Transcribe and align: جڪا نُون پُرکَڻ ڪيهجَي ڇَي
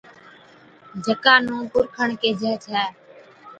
جڪا 1.05 1.33
نُون 1.45 1.61
پُرکَڻ 1.71 2.09
ڪيهجَي 2.21 2.53
ڇَي 2.65 2.83